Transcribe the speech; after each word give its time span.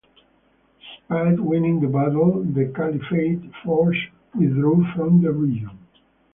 Despite 1.11 1.39
winning 1.41 1.79
the 1.79 1.87
battle, 1.87 2.41
the 2.43 2.73
Caliphate 2.75 3.51
forces 3.63 4.01
withdrew 4.33 4.83
from 4.95 5.21
the 5.21 5.31
region. 5.31 5.77